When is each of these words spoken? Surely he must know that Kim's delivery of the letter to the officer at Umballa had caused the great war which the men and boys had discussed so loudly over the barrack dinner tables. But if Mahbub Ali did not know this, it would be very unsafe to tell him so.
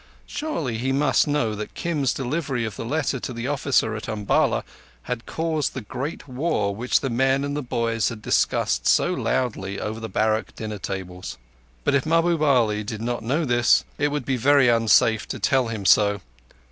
Surely 0.25 0.79
he 0.79 0.91
must 0.91 1.27
know 1.27 1.53
that 1.53 1.75
Kim's 1.75 2.11
delivery 2.11 2.65
of 2.65 2.75
the 2.75 2.83
letter 2.83 3.19
to 3.19 3.31
the 3.31 3.47
officer 3.47 3.95
at 3.95 4.07
Umballa 4.09 4.63
had 5.03 5.27
caused 5.27 5.75
the 5.75 5.81
great 5.81 6.27
war 6.27 6.75
which 6.75 7.01
the 7.01 7.09
men 7.11 7.43
and 7.43 7.69
boys 7.69 8.09
had 8.09 8.19
discussed 8.19 8.87
so 8.87 9.13
loudly 9.13 9.79
over 9.79 9.99
the 9.99 10.09
barrack 10.09 10.55
dinner 10.55 10.79
tables. 10.79 11.37
But 11.83 11.93
if 11.93 12.07
Mahbub 12.07 12.41
Ali 12.41 12.83
did 12.83 13.03
not 13.03 13.21
know 13.21 13.45
this, 13.45 13.83
it 13.99 14.07
would 14.07 14.25
be 14.25 14.37
very 14.37 14.69
unsafe 14.69 15.27
to 15.27 15.37
tell 15.37 15.67
him 15.67 15.85
so. 15.85 16.19